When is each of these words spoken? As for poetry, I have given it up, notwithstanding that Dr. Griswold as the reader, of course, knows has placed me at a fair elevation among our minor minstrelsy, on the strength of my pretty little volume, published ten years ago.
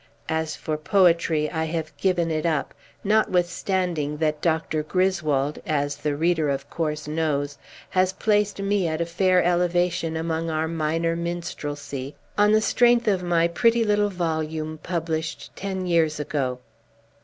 As 0.29 0.55
for 0.55 0.77
poetry, 0.77 1.47
I 1.51 1.65
have 1.65 1.95
given 1.97 2.31
it 2.31 2.43
up, 2.43 2.73
notwithstanding 3.03 4.17
that 4.17 4.41
Dr. 4.41 4.81
Griswold 4.81 5.59
as 5.63 5.97
the 5.97 6.15
reader, 6.15 6.49
of 6.49 6.67
course, 6.71 7.07
knows 7.07 7.59
has 7.91 8.11
placed 8.11 8.59
me 8.59 8.87
at 8.87 8.99
a 8.99 9.05
fair 9.05 9.43
elevation 9.43 10.17
among 10.17 10.49
our 10.49 10.67
minor 10.67 11.15
minstrelsy, 11.15 12.15
on 12.35 12.51
the 12.51 12.61
strength 12.61 13.07
of 13.07 13.21
my 13.21 13.47
pretty 13.47 13.83
little 13.83 14.09
volume, 14.09 14.79
published 14.81 15.55
ten 15.55 15.85
years 15.85 16.19
ago. 16.19 16.57